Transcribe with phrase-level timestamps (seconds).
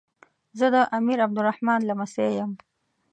[0.59, 2.51] زه د امیر عبدالرحمان لمسی یم.